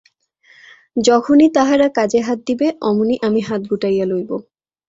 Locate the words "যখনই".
0.99-1.49